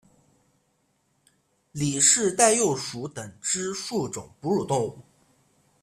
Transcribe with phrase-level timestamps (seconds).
[1.71, 4.99] 里氏袋鼬属等之数种哺乳动物。